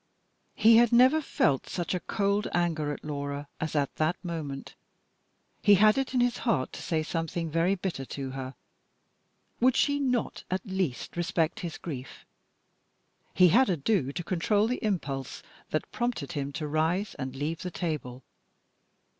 He 0.55 0.77
had 0.77 0.91
never 0.91 1.21
felt 1.21 1.69
such 1.69 1.93
a 1.93 1.99
cold 1.99 2.47
anger 2.55 2.91
at 2.91 3.05
Laura 3.05 3.47
as 3.59 3.75
at 3.75 3.97
that 3.97 4.15
moment. 4.25 4.73
He 5.61 5.75
had 5.75 5.95
it 5.95 6.15
in 6.15 6.21
his 6.21 6.39
heart 6.39 6.73
to 6.73 6.81
say 6.81 7.03
something 7.03 7.51
very 7.51 7.75
bitter 7.75 8.03
to 8.05 8.31
her. 8.31 8.55
Would 9.59 9.75
she 9.75 9.99
not 9.99 10.43
at 10.49 10.65
least 10.65 11.15
respect 11.15 11.59
his 11.59 11.77
grief? 11.77 12.25
He 13.35 13.49
had 13.49 13.69
ado 13.69 14.11
to 14.13 14.23
control 14.23 14.65
the 14.65 14.83
impulse 14.83 15.43
that 15.69 15.91
prompted 15.91 16.31
him 16.31 16.51
to 16.53 16.67
rise 16.67 17.13
and 17.19 17.35
leave 17.35 17.61
the 17.61 17.69
table. 17.69 18.23